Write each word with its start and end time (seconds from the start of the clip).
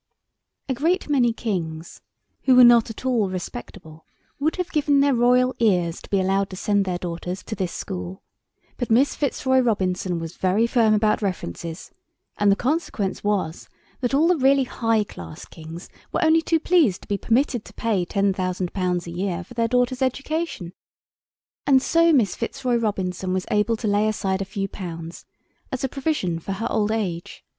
A 0.67 0.73
great 0.73 1.09
many 1.09 1.31
kings 1.31 2.01
who 2.45 2.55
were 2.55 2.63
not 2.63 2.89
at 2.89 3.05
all 3.05 3.29
respectable 3.29 4.03
would 4.39 4.55
have 4.55 4.71
given 4.71 4.99
their 4.99 5.13
royal 5.13 5.53
ears 5.59 6.01
to 6.01 6.09
be 6.09 6.19
allowed 6.19 6.49
to 6.49 6.55
send 6.55 6.85
their 6.85 6.97
daughters 6.97 7.43
to 7.43 7.53
this 7.53 7.71
school, 7.71 8.23
but 8.77 8.89
Miss 8.89 9.13
Fitzroy 9.13 9.59
Robinson 9.59 10.17
was 10.17 10.37
very 10.37 10.65
firm 10.65 10.95
about 10.95 11.21
references, 11.21 11.91
and 12.39 12.51
the 12.51 12.55
consequence 12.55 13.23
was 13.23 13.69
that 13.99 14.15
all 14.15 14.27
the 14.27 14.37
really 14.37 14.63
high 14.63 15.03
class 15.03 15.45
kings 15.45 15.87
were 16.11 16.23
only 16.23 16.41
too 16.41 16.59
pleased 16.59 17.03
to 17.03 17.07
be 17.07 17.19
permitted 17.19 17.63
to 17.65 17.73
pay 17.75 18.03
ten 18.03 18.33
thousand 18.33 18.73
pounds 18.73 19.05
a 19.05 19.11
year 19.11 19.43
for 19.43 19.53
their 19.53 19.67
daughters' 19.67 20.01
education. 20.01 20.73
And 21.67 21.79
so 21.79 22.11
Miss 22.11 22.33
Fitzroy 22.35 22.77
Robinson 22.77 23.33
was 23.33 23.45
able 23.51 23.77
to 23.77 23.87
lay 23.87 24.07
aside 24.07 24.41
a 24.41 24.45
few 24.45 24.67
pounds 24.67 25.25
as 25.71 25.83
a 25.83 25.87
provision 25.87 26.39
for 26.39 26.53
her 26.53 26.71
old 26.71 26.89
age. 26.91 27.45